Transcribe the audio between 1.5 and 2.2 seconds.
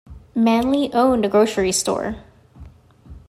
store.